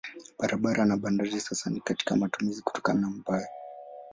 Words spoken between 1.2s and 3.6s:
sasa si katika matumizi kutokana na mbaya.